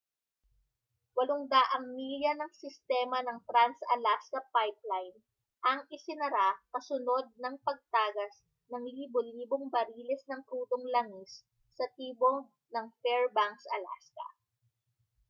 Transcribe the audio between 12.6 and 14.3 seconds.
ng fairbanks alaska